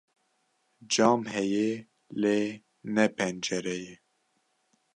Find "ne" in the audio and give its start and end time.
2.93-3.05